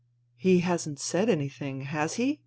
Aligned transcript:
*' 0.17 0.35
He 0.35 0.61
hasn't 0.61 0.97
said 0.99 1.29
anything, 1.29 1.81
has 1.81 2.15
he 2.15 2.39